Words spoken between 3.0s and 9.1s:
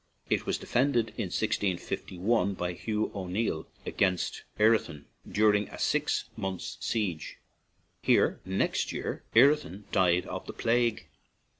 O'Neill against Ireton, during a six months' siege. Here, next